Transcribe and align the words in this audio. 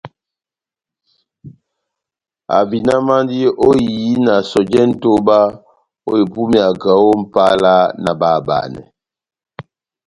Ahavinamandi 2.55 3.37
ó 3.67 3.69
ehiyi 3.81 4.11
na 4.25 4.35
sɔjɛ 4.49 4.81
nʼtoba 4.89 5.39
ó 6.09 6.11
ipúmeya 6.23 6.67
kaho 6.81 7.03
ó 7.13 7.17
Mʼpala 7.21 7.73
na 8.03 8.11
bahabanɛ. 8.19 8.81